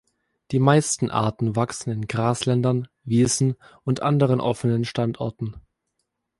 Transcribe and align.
Die 0.49 0.57
meisten 0.57 1.11
Arten 1.11 1.55
wachsen 1.55 1.91
in 1.91 2.07
Grasländern, 2.07 2.87
Wiesen 3.03 3.55
und 3.83 4.01
anderen 4.01 4.41
offenen 4.41 4.83
Standorten. 4.83 5.53